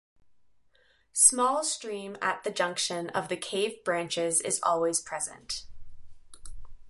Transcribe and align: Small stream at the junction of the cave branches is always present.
Small 1.13 1.63
stream 1.63 2.17
at 2.23 2.43
the 2.43 2.49
junction 2.49 3.11
of 3.11 3.27
the 3.27 3.37
cave 3.37 3.83
branches 3.83 4.41
is 4.41 4.59
always 4.63 4.99
present. 4.99 5.67